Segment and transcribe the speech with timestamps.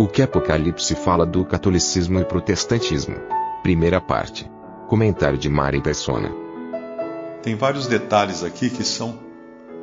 [0.00, 3.16] O que Apocalipse fala do catolicismo e protestantismo?
[3.62, 4.50] Primeira parte.
[4.88, 6.32] Comentário de Mari Persona.
[7.42, 9.20] Tem vários detalhes aqui que são...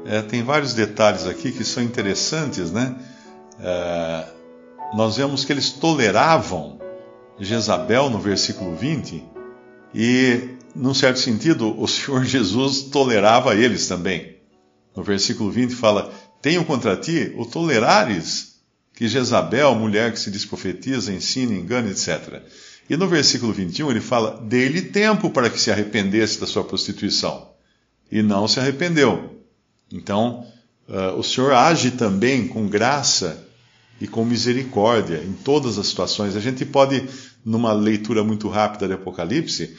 [0.08, 2.96] É, tem vários detalhes aqui que são interessantes, né?
[3.60, 4.26] É,
[4.96, 6.80] nós vemos que eles toleravam
[7.38, 9.24] Jezabel no versículo 20,
[9.94, 14.36] e, num certo sentido, o Senhor Jesus tolerava eles também.
[14.96, 18.57] No versículo 20 fala: Tenho contra ti o tolerares
[18.98, 22.42] que Jezabel, mulher que se desprofetiza, ensina, engana, etc.
[22.90, 27.52] E no versículo 21 ele fala: Dê-lhe tempo para que se arrependesse da sua prostituição.
[28.12, 29.44] E não se arrependeu.
[29.92, 30.48] Então,
[30.90, 33.46] uh, o Senhor age também com graça
[34.02, 36.36] e com misericórdia em todas as situações.
[36.36, 37.08] A gente pode,
[37.46, 39.78] numa leitura muito rápida de Apocalipse,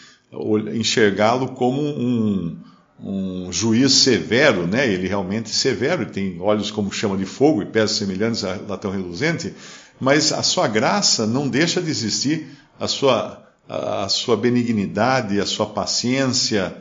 [0.73, 2.57] enxergá-lo como um,
[3.03, 4.87] um juiz severo, né?
[4.87, 8.91] Ele realmente é severo, tem olhos como chama de fogo e pés semelhantes a latão
[8.91, 9.55] reluzente,
[10.01, 15.67] mas a sua graça não deixa de existir, a sua, a, sua benignidade, a sua
[15.67, 16.77] paciência,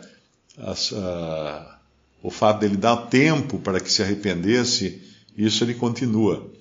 [0.58, 1.78] a, a,
[2.22, 5.02] o fato dele dar tempo para que se arrependesse,
[5.38, 6.52] isso ele continua.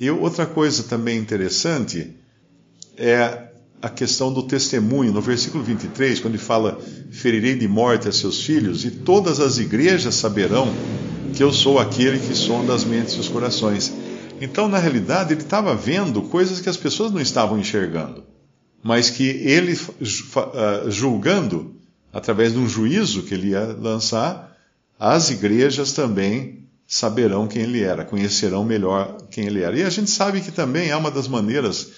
[0.00, 2.14] E outra coisa também interessante
[2.96, 3.43] é
[3.84, 5.12] a questão do testemunho.
[5.12, 9.58] No versículo 23, quando ele fala: Ferirei de morte a seus filhos, e todas as
[9.58, 10.72] igrejas saberão
[11.34, 13.92] que eu sou aquele que sonda as mentes e os corações.
[14.40, 18.24] Então, na realidade, ele estava vendo coisas que as pessoas não estavam enxergando,
[18.82, 19.78] mas que ele,
[20.36, 21.76] ah, julgando,
[22.10, 24.56] através de um juízo que ele ia lançar,
[24.98, 29.76] as igrejas também saberão quem ele era, conhecerão melhor quem ele era.
[29.76, 31.90] E a gente sabe que também é uma das maneiras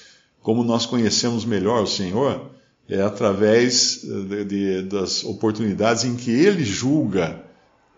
[0.47, 2.53] como nós conhecemos melhor o Senhor,
[2.89, 7.43] é através de, de, das oportunidades em que ele julga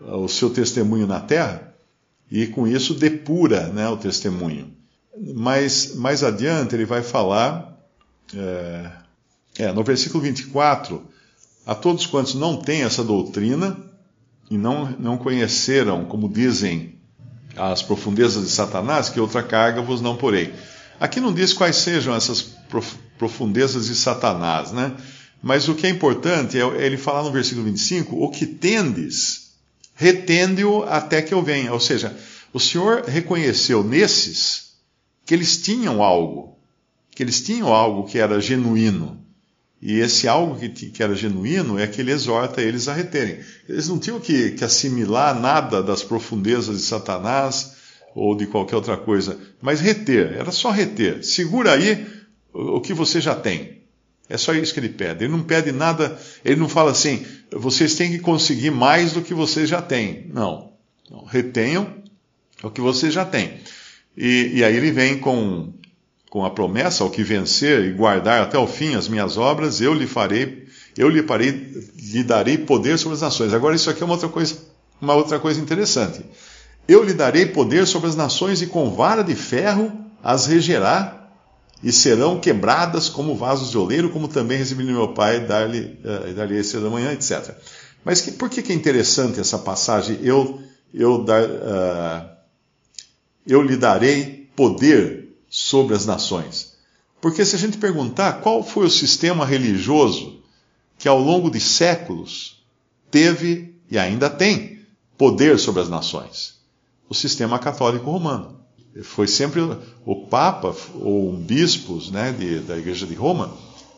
[0.01, 1.75] uh, o seu testemunho na terra
[2.31, 4.73] e com isso depura né, o testemunho.
[5.35, 7.79] Mas mais adiante ele vai falar,
[8.35, 8.91] é,
[9.59, 11.03] é, no versículo 24,
[11.67, 13.77] a todos quantos não têm essa doutrina,
[14.49, 16.95] e não, não conheceram, como dizem,
[17.55, 20.51] as profundezas de Satanás, que outra carga vos não porei.
[20.99, 22.41] Aqui não diz quais sejam essas
[23.17, 24.95] profundezas de Satanás, né?
[25.41, 29.51] Mas o que é importante é ele falar no versículo 25: o que tendes,
[29.95, 31.71] retende-o até que eu venha.
[31.71, 32.15] Ou seja,
[32.53, 34.73] o Senhor reconheceu nesses
[35.25, 36.57] que eles tinham algo,
[37.11, 39.23] que eles tinham algo que era genuíno.
[39.81, 43.39] E esse algo que, que, era genuíno é que ele exorta eles a reterem.
[43.67, 47.78] Eles não tinham que, que, assimilar nada das profundezas de Satanás
[48.15, 51.23] ou de qualquer outra coisa, mas reter, era só reter.
[51.23, 52.05] Segura aí
[52.53, 53.79] o, que você já tem.
[54.27, 55.23] É só isso que ele pede.
[55.23, 59.33] Ele não pede nada, ele não fala assim, vocês têm que conseguir mais do que
[59.33, 60.29] vocês já têm.
[60.33, 60.73] Não.
[61.09, 61.95] não retenham
[62.61, 63.53] o que vocês já têm.
[64.17, 65.73] E, e aí ele vem com
[66.29, 69.93] com a promessa, ao que vencer e guardar até o fim as minhas obras, eu
[69.93, 73.53] lhe farei, eu lhe, farei, lhe darei poder sobre as nações.
[73.53, 74.57] Agora isso aqui é uma outra coisa,
[75.01, 76.23] uma outra coisa interessante.
[76.89, 79.91] Eu lhe darei poder sobre as nações e com vara de ferro
[80.23, 81.29] as regerá
[81.83, 86.33] e serão quebradas como vasos de oleiro, como também recebi do meu pai dar-lhe uh,
[86.33, 87.55] dar esse da manhã, etc.
[88.03, 90.17] Mas que, por que, que é interessante essa passagem?
[90.23, 92.29] Eu, eu, dar, uh,
[93.45, 96.73] eu lhe darei poder sobre as nações.
[97.21, 100.41] Porque se a gente perguntar qual foi o sistema religioso
[100.97, 102.63] que ao longo de séculos
[103.11, 104.79] teve e ainda tem
[105.15, 106.58] poder sobre as nações,
[107.09, 108.59] o sistema católico romano.
[109.03, 109.61] Foi sempre
[110.05, 113.51] o Papa ou bispos né, de, da Igreja de Roma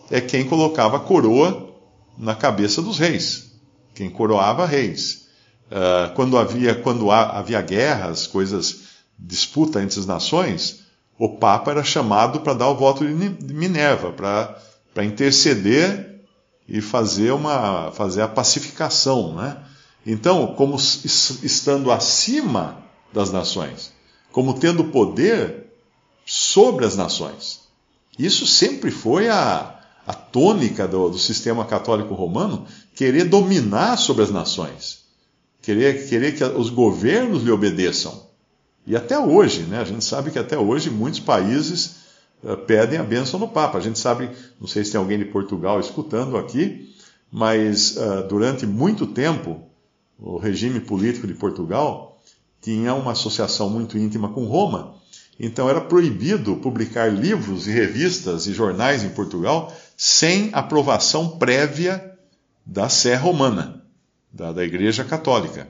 [0.10, 1.70] é quem colocava a coroa
[2.18, 3.52] na cabeça dos reis,
[3.96, 5.28] quem coroava reis.
[5.72, 8.82] Uh, quando havia quando havia guerras, coisas
[9.18, 10.82] disputa entre as nações,
[11.18, 16.24] o Papa era chamado para dar o voto de Minerva, para interceder
[16.68, 19.36] e fazer, uma, fazer a pacificação.
[19.36, 19.58] Né?
[20.06, 22.82] Então, como estando acima
[23.14, 23.92] das nações,
[24.32, 25.68] como tendo poder
[26.26, 27.62] sobre as nações.
[28.18, 32.66] Isso sempre foi a, a tônica do, do sistema católico romano,
[32.96, 35.06] querer dominar sobre as nações,
[35.62, 38.30] querer, querer que os governos lhe obedeçam.
[38.86, 41.98] E até hoje, né, a gente sabe que até hoje muitos países
[42.44, 43.78] uh, pedem a bênção no Papa.
[43.78, 44.30] A gente sabe,
[44.60, 46.94] não sei se tem alguém de Portugal escutando aqui,
[47.32, 49.62] mas uh, durante muito tempo
[50.20, 52.11] o regime político de Portugal
[52.62, 54.96] tinha uma associação muito íntima com Roma.
[55.40, 62.16] Então era proibido publicar livros e revistas e jornais em Portugal sem aprovação prévia
[62.66, 63.84] da Sé Romana,
[64.32, 65.68] da, da Igreja Católica.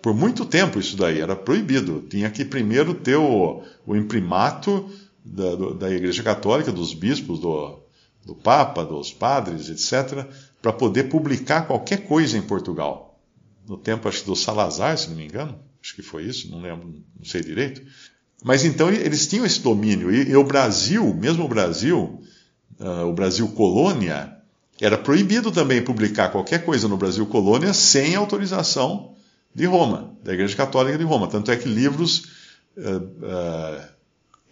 [0.00, 2.04] Por muito tempo isso daí era proibido.
[2.08, 4.90] Tinha que primeiro ter o, o imprimato
[5.24, 7.78] da, da Igreja Católica, dos bispos, do,
[8.24, 10.26] do Papa, dos padres, etc.,
[10.60, 13.20] para poder publicar qualquer coisa em Portugal.
[13.68, 16.94] No tempo, acho do Salazar, se não me engano, acho que foi isso, não lembro,
[17.16, 17.82] não sei direito.
[18.44, 20.12] Mas então eles tinham esse domínio.
[20.14, 22.22] E, e o Brasil, mesmo o Brasil,
[22.80, 24.36] uh, o Brasil colônia,
[24.80, 29.14] era proibido também publicar qualquer coisa no Brasil colônia sem autorização
[29.54, 31.28] de Roma, da Igreja Católica de Roma.
[31.28, 32.24] Tanto é que livros
[32.76, 33.84] uh, uh,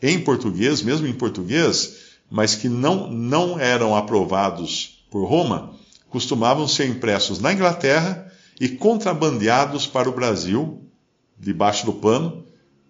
[0.03, 5.75] em português, mesmo em português, mas que não, não eram aprovados por Roma,
[6.09, 8.31] costumavam ser impressos na Inglaterra
[8.61, 10.90] e contrabandeados para o Brasil,
[11.41, 12.47] debaixo do pano,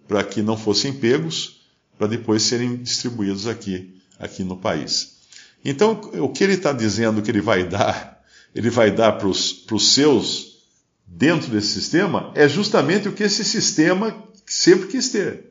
[0.09, 1.61] para que não fossem pegos,
[1.97, 5.21] para depois serem distribuídos aqui, aqui no país.
[5.65, 8.21] Então, o que ele está dizendo que ele vai dar,
[8.55, 10.51] ele vai dar para os seus
[11.07, 14.17] dentro desse sistema, é justamente o que esse sistema
[14.47, 15.51] sempre quis ter.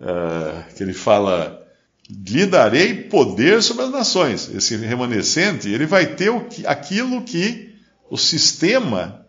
[0.00, 1.66] Uh, que ele fala,
[2.08, 4.50] lhe darei poder sobre as nações.
[4.54, 7.74] Esse remanescente, ele vai ter que, aquilo que
[8.10, 9.26] o sistema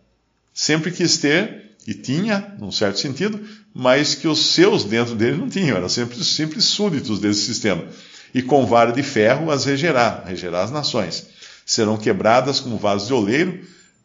[0.52, 3.40] sempre quis ter e tinha, num certo sentido,
[3.72, 7.82] mas que os seus dentro dele não tinham, eram sempre, sempre súditos desse sistema.
[8.34, 11.28] E com vara de ferro as regerá, regerá as nações.
[11.64, 13.58] Serão quebradas como vasos de oleiro,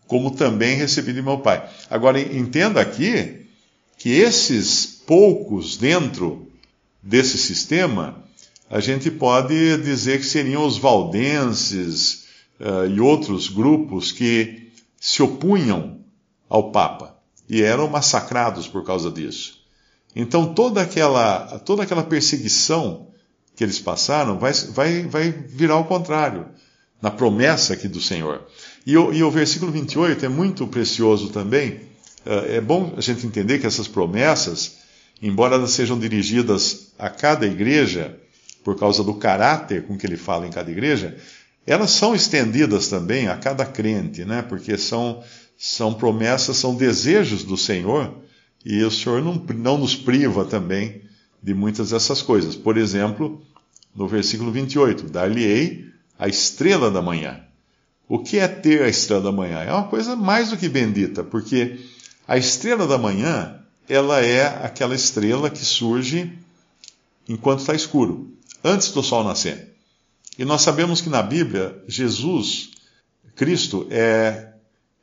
[0.07, 1.69] como também recebi de meu pai.
[1.89, 3.47] Agora, entenda aqui
[3.97, 6.49] que esses poucos dentro
[7.01, 8.23] desse sistema,
[8.69, 12.27] a gente pode dizer que seriam os valdenses
[12.61, 15.99] uh, e outros grupos que se opunham
[16.47, 17.12] ao Papa
[17.49, 19.61] e eram massacrados por causa disso.
[20.15, 23.07] Então toda aquela, toda aquela perseguição
[23.55, 26.47] que eles passaram vai, vai, vai virar ao contrário,
[27.01, 28.45] na promessa aqui do Senhor.
[28.85, 31.81] E o, e o versículo 28 é muito precioso também.
[32.25, 34.77] É bom a gente entender que essas promessas,
[35.21, 38.17] embora elas sejam dirigidas a cada igreja,
[38.63, 41.17] por causa do caráter com que ele fala em cada igreja,
[41.67, 44.41] elas são estendidas também a cada crente, né?
[44.41, 45.21] Porque são,
[45.65, 48.13] são promessas, são desejos do Senhor,
[48.65, 51.03] e o Senhor não, não nos priva também
[51.41, 52.53] de muitas dessas coisas.
[52.53, 53.41] Por exemplo,
[53.95, 55.85] no versículo 28, dar-lhe-ei
[56.19, 57.39] a estrela da manhã.
[58.09, 59.59] O que é ter a estrela da manhã?
[59.59, 61.79] É uma coisa mais do que bendita, porque
[62.27, 63.57] a estrela da manhã,
[63.87, 66.37] ela é aquela estrela que surge
[67.27, 69.73] enquanto está escuro, antes do sol nascer.
[70.37, 72.71] E nós sabemos que na Bíblia, Jesus,
[73.33, 74.52] Cristo, é,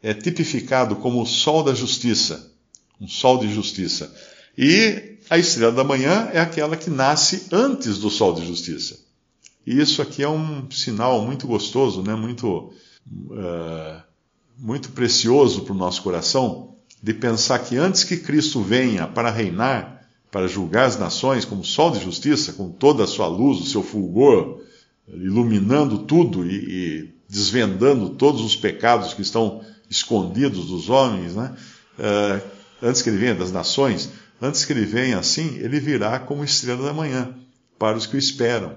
[0.03, 2.53] é tipificado como o sol da justiça,
[3.01, 4.15] um sol de justiça.
[4.57, 8.99] E a estrela da manhã é aquela que nasce antes do sol de justiça.
[9.67, 12.15] E isso aqui é um sinal muito gostoso, né?
[12.15, 12.73] muito,
[13.09, 14.03] uh,
[14.59, 20.01] muito precioso para o nosso coração, de pensar que antes que Cristo venha para reinar,
[20.31, 23.83] para julgar as nações como sol de justiça, com toda a sua luz, o seu
[23.83, 24.61] fulgor,
[25.09, 31.55] iluminando tudo e, e desvendando todos os pecados que estão escondidos dos homens, né?
[31.99, 32.41] Uh,
[32.83, 34.11] antes que ele venha das nações,
[34.43, 37.35] Antes que ele venha assim, ele virá como estrela da manhã
[37.79, 38.75] para os que o esperam.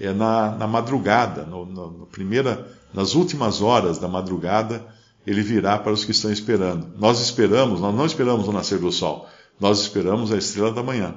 [0.00, 4.86] É na, na madrugada, no, no, no primeira, nas últimas horas da madrugada,
[5.26, 6.88] ele virá para os que estão esperando.
[6.98, 9.28] Nós esperamos, nós não esperamos o nascer do sol,
[9.60, 11.14] nós esperamos a estrela da manhã.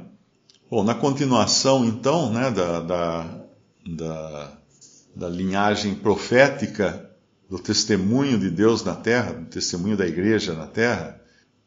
[0.70, 3.42] Bom, na continuação, então, né, da, da,
[3.86, 4.52] da,
[5.16, 7.09] da linhagem profética
[7.50, 11.20] do testemunho de Deus na terra, do testemunho da igreja na terra,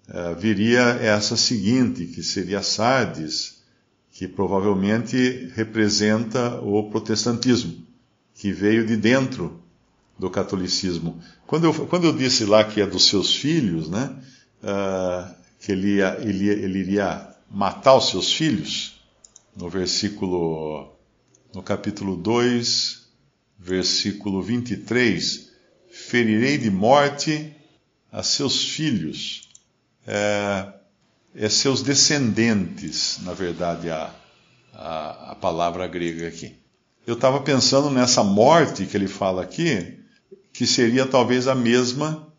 [0.08, 3.60] uh, viria essa seguinte, que seria Sardes,
[4.12, 7.84] que provavelmente representa o protestantismo,
[8.34, 9.60] que veio de dentro
[10.16, 11.20] do catolicismo.
[11.46, 14.14] Quando eu, quando eu disse lá que é dos seus filhos, né,
[14.62, 19.00] uh, que ele, ia, ele, ele iria matar os seus filhos,
[19.56, 20.92] no versículo,
[21.52, 23.02] no capítulo 2,
[23.58, 25.51] versículo 23,
[25.92, 27.54] ferirei de morte
[28.10, 29.48] a seus filhos,
[30.06, 30.72] é,
[31.34, 34.10] é seus descendentes, na verdade, a,
[34.72, 36.56] a, a palavra grega aqui.
[37.06, 39.98] Eu estava pensando nessa morte que ele fala aqui,
[40.52, 42.32] que seria talvez a mesma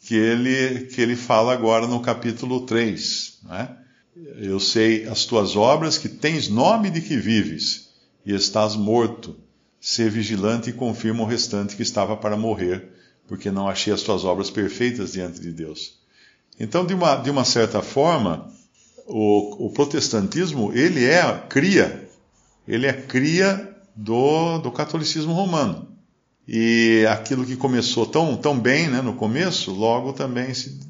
[0.00, 3.76] que ele, que ele fala agora no capítulo 3, né?
[4.36, 7.90] Eu sei as tuas obras, que tens nome de que vives,
[8.24, 9.36] e estás morto.
[9.80, 12.99] Ser vigilante e confirma o restante que estava para morrer,
[13.30, 16.00] porque não achei as tuas obras perfeitas diante de Deus.
[16.58, 18.52] Então, de uma, de uma certa forma,
[19.06, 22.10] o, o protestantismo, ele é cria,
[22.66, 25.86] ele é cria do, do catolicismo romano.
[26.46, 30.80] E aquilo que começou tão, tão bem né, no começo, logo também se,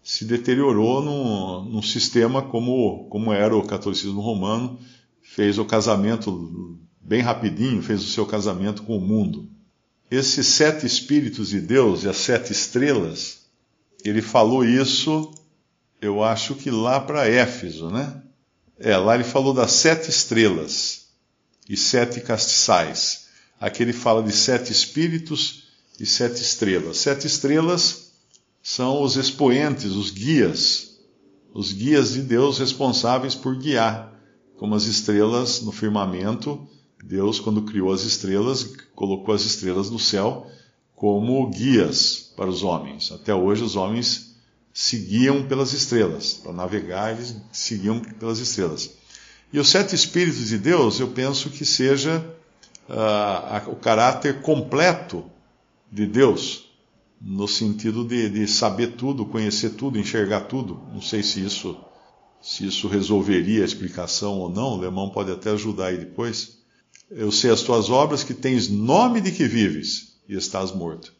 [0.00, 4.78] se deteriorou num, num sistema como, como era o catolicismo romano,
[5.20, 9.57] fez o casamento bem rapidinho, fez o seu casamento com o mundo.
[10.10, 13.38] Esses sete espíritos de Deus e as sete estrelas,
[14.04, 15.32] ele falou isso,
[16.00, 18.22] eu acho que lá para Éfeso, né?
[18.78, 21.08] É, lá ele falou das sete estrelas
[21.68, 23.26] e sete castiçais.
[23.60, 25.64] Aqui ele fala de sete espíritos
[25.98, 26.98] e sete estrelas.
[26.98, 28.12] Sete estrelas
[28.62, 30.98] são os expoentes, os guias,
[31.52, 34.12] os guias de Deus responsáveis por guiar,
[34.56, 36.68] como as estrelas no firmamento.
[37.04, 38.64] Deus, quando criou as estrelas,
[38.94, 40.46] colocou as estrelas no céu
[40.94, 43.12] como guias para os homens.
[43.12, 44.36] Até hoje, os homens
[44.72, 46.34] seguiam pelas estrelas.
[46.34, 48.90] Para navegar, eles seguiam pelas estrelas.
[49.52, 52.24] E os sete Espíritos de Deus, eu penso que seja
[52.88, 55.24] uh, o caráter completo
[55.90, 56.68] de Deus,
[57.20, 60.82] no sentido de, de, saber tudo, conhecer tudo, enxergar tudo.
[60.92, 61.76] Não sei se isso,
[62.42, 66.57] se isso resolveria a explicação ou não, o Lemão pode até ajudar aí depois.
[67.10, 71.14] Eu sei as tuas obras, que tens nome de que vives e estás morto.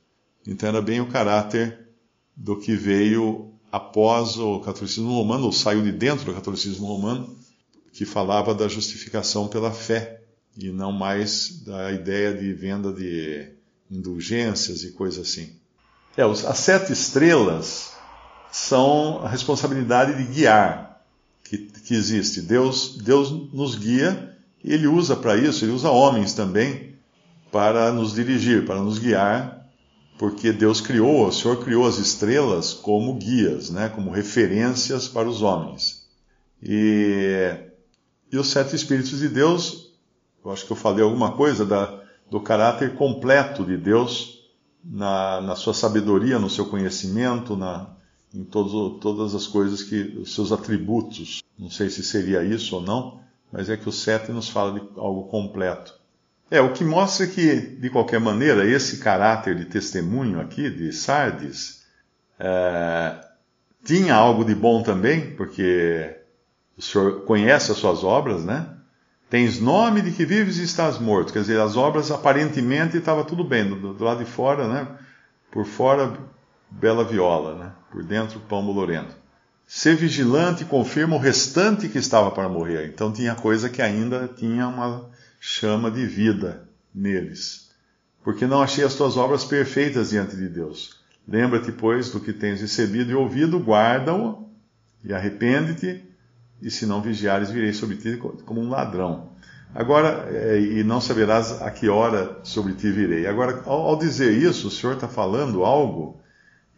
[0.46, 1.88] Então era bem o caráter
[2.36, 7.36] do que veio após o catolicismo romano, ou saiu de dentro do catolicismo romano,
[7.92, 10.22] que falava da justificação pela fé
[10.56, 13.52] e não mais da ideia de venda de
[13.90, 15.52] indulgências e coisas assim.
[16.16, 17.92] É, as sete estrelas
[18.50, 21.02] são a responsabilidade de guiar
[21.44, 22.42] que, que existe.
[22.42, 26.94] Deus, Deus nos guia Ele usa para isso, Ele usa homens também
[27.50, 29.66] para nos dirigir, para nos guiar,
[30.18, 35.42] porque Deus criou, o Senhor criou as estrelas como guias, né, como referências para os
[35.42, 36.06] homens.
[36.62, 37.54] E,
[38.32, 39.88] e os sete Espíritos de Deus
[40.48, 42.00] eu acho que eu falei alguma coisa da,
[42.30, 44.44] do caráter completo de Deus
[44.82, 47.90] na, na sua sabedoria, no seu conhecimento, na,
[48.32, 51.42] em todos, todas as coisas que, os seus atributos.
[51.58, 53.20] Não sei se seria isso ou não,
[53.52, 55.94] mas é que o sete nos fala de algo completo.
[56.50, 61.84] É, o que mostra que, de qualquer maneira, esse caráter de testemunho aqui, de Sardes,
[62.38, 63.16] é,
[63.84, 66.16] tinha algo de bom também, porque
[66.76, 68.66] o senhor conhece as suas obras, né?
[69.28, 71.32] Tens nome de que vives e estás morto.
[71.32, 74.88] Quer dizer, as obras aparentemente estava tudo bem, do, do, lado de fora, né?
[75.50, 76.16] Por fora,
[76.70, 77.72] bela viola, né?
[77.92, 79.14] Por dentro, pão bolorento.
[79.70, 82.86] Ser vigilante confirma o restante que estava para morrer.
[82.86, 87.68] Então tinha coisa que ainda tinha uma chama de vida neles.
[88.24, 90.98] Porque não achei as tuas obras perfeitas diante de Deus.
[91.28, 94.48] Lembra-te, pois, do que tens recebido e ouvido, guarda-o
[95.04, 96.02] e arrepende-te
[96.62, 99.32] e se não vigiares, virei sobre ti como um ladrão.
[99.74, 103.26] Agora, é, e não saberás a que hora sobre ti virei.
[103.26, 106.20] Agora, ao, dizer isso, o Senhor está falando algo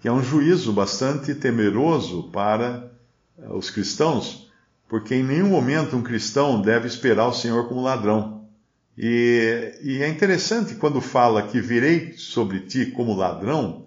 [0.00, 2.90] que é um juízo bastante temeroso para
[3.38, 4.50] eh, os cristãos,
[4.88, 8.48] porque em nenhum momento um cristão deve esperar o Senhor como ladrão.
[8.96, 13.86] E, e é interessante quando fala que virei sobre ti como ladrão,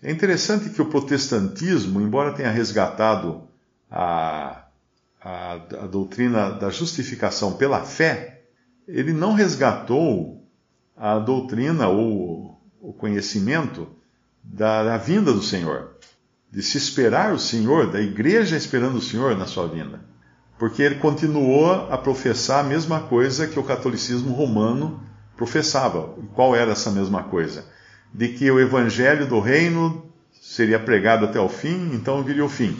[0.00, 3.42] é interessante que o protestantismo, embora tenha resgatado
[3.90, 4.64] a,
[5.20, 8.42] a, a doutrina da justificação pela fé,
[8.86, 10.46] ele não resgatou
[10.96, 13.97] a doutrina ou o conhecimento
[14.50, 15.90] da, da, vinda do Senhor,
[16.50, 20.00] de se esperar o Senhor, da igreja esperando o Senhor na sua vinda.
[20.58, 25.00] Porque ele continuou a professar a mesma coisa que o catolicismo romano
[25.36, 26.14] professava.
[26.34, 27.64] Qual era essa mesma coisa?
[28.12, 32.76] De que o evangelho do reino seria pregado até o fim, então viria o fim.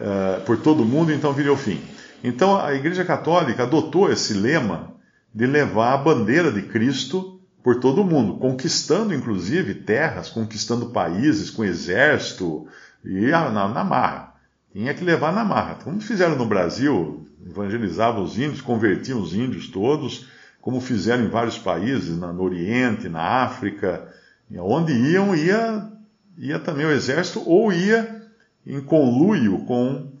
[0.00, 1.80] Eh, por todo mundo, então viria o fim.
[2.22, 4.94] Então a Igreja Católica adotou esse lema
[5.34, 7.33] de levar a bandeira de Cristo
[7.64, 12.68] por todo o mundo, conquistando inclusive terras, conquistando países com exército
[13.02, 14.34] e na, na marra.
[14.70, 15.76] Tinha que levar na marra.
[15.82, 20.28] Como fizeram no Brasil, evangelizavam os índios, convertiam os índios todos,
[20.60, 24.12] como fizeram em vários países, no Oriente, na África,
[24.58, 25.90] onde iam, ia,
[26.36, 28.26] ia também o exército, ou ia
[28.66, 30.12] em conluio com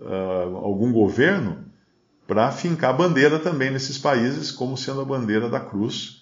[0.00, 1.58] uh, algum governo
[2.26, 6.17] para fincar bandeira também nesses países, como sendo a bandeira da cruz.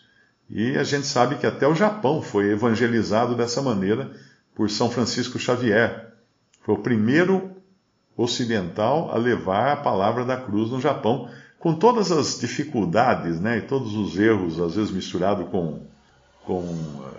[0.48, 4.10] E a gente sabe que até o Japão foi evangelizado dessa maneira
[4.54, 6.12] por São Francisco Xavier.
[6.62, 7.50] Foi o primeiro
[8.16, 13.62] ocidental a levar a palavra da cruz no Japão, com todas as dificuldades, né, e
[13.62, 15.80] todos os erros, às vezes misturado com,
[16.44, 16.64] com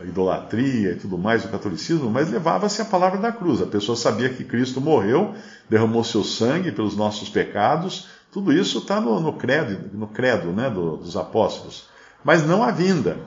[0.04, 3.62] idolatria e tudo mais do catolicismo, mas levava-se a palavra da cruz.
[3.62, 5.36] A pessoa sabia que Cristo morreu,
[5.70, 10.70] derramou seu sangue pelos nossos pecados, tudo isso está no, no, credo, no credo né,
[10.70, 11.88] do, dos apóstolos.
[12.24, 13.18] Mas não a vinda,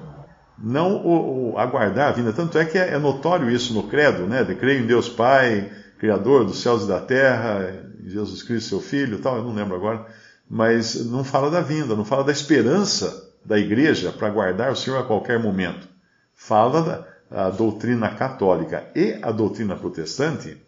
[0.58, 2.32] não o, o, aguardar a vinda.
[2.32, 4.44] Tanto é que é, é notório isso no credo, né?
[4.44, 9.18] De creio em Deus Pai, Criador dos céus e da terra, Jesus Cristo, seu Filho,
[9.18, 10.06] tal, eu não lembro agora,
[10.48, 14.98] mas não fala da vinda, não fala da esperança da igreja para guardar o Senhor
[14.98, 15.88] a qualquer momento.
[16.34, 20.60] Fala da doutrina católica e a doutrina protestante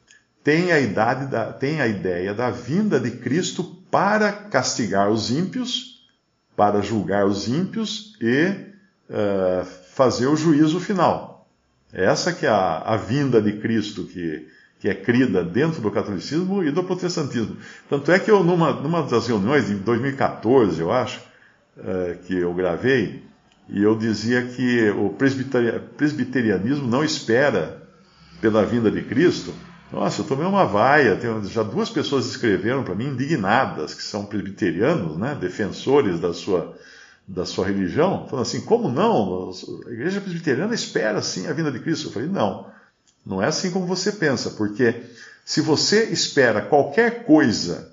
[0.45, 5.92] tem a, idade da, tem a ideia da vinda de Cristo para castigar os ímpios,
[6.57, 8.49] para julgar os ímpios e
[9.09, 11.49] uh, fazer o juízo final.
[11.93, 14.49] Essa que é a, a vinda de Cristo que,
[14.81, 17.57] que é crida dentro do catolicismo e do protestantismo.
[17.89, 21.21] Tanto é que eu, numa, numa das reuniões de 2014, eu acho,
[21.77, 23.23] uh, que eu gravei,
[23.69, 27.83] e eu dizia que o presbiterianismo não espera
[28.41, 29.55] pela vinda de Cristo.
[29.93, 31.17] Nossa, eu tomei uma vaia.
[31.17, 36.77] Tem, já duas pessoas escreveram para mim, indignadas, que são presbiterianos, né, defensores da sua,
[37.29, 39.53] da sua religião, falando assim: como não?
[39.87, 42.09] A igreja presbiteriana espera sim a vinda de Cristo.
[42.09, 42.73] Eu falei: não,
[43.25, 45.03] não é assim como você pensa, porque
[45.45, 47.93] se você espera qualquer coisa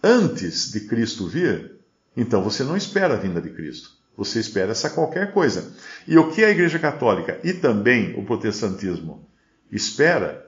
[0.00, 1.72] antes de Cristo vir,
[2.16, 3.90] então você não espera a vinda de Cristo.
[4.16, 5.72] Você espera essa qualquer coisa.
[6.06, 9.26] E o que a Igreja Católica e também o protestantismo
[9.70, 10.41] espera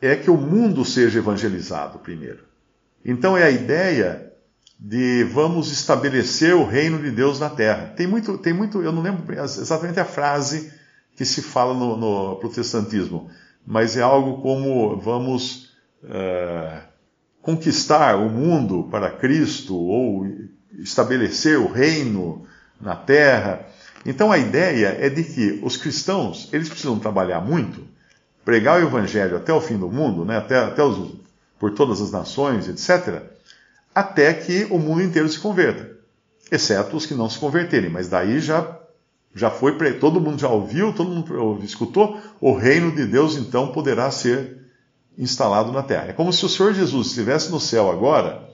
[0.00, 2.40] é que o mundo seja evangelizado primeiro.
[3.04, 4.32] Então é a ideia
[4.78, 7.92] de vamos estabelecer o reino de Deus na terra.
[7.96, 10.72] Tem muito, tem muito, eu não lembro exatamente a frase
[11.16, 13.28] que se fala no, no protestantismo,
[13.66, 15.72] mas é algo como vamos
[16.04, 16.80] uh,
[17.42, 20.26] conquistar o mundo para Cristo ou
[20.78, 22.46] estabelecer o reino
[22.80, 23.66] na terra.
[24.06, 27.84] Então a ideia é de que os cristãos eles precisam trabalhar muito,
[28.48, 31.12] pregar o evangelho até o fim do mundo, né, até, até os,
[31.58, 33.36] por todas as nações, etc
[33.98, 35.90] até que o mundo inteiro se converta,
[36.52, 37.90] exceto os que não se converterem.
[37.90, 38.78] Mas daí já
[39.34, 44.08] já foi todo mundo já ouviu, todo mundo escutou, o reino de Deus então poderá
[44.10, 44.58] ser
[45.16, 46.06] instalado na terra.
[46.08, 48.48] É como se o Senhor Jesus estivesse no céu agora,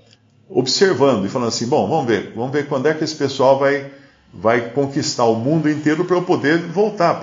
[0.49, 3.93] observando e falando assim: bom, vamos ver, vamos ver quando é que esse pessoal vai
[4.33, 7.21] vai conquistar o mundo inteiro para eu poder voltar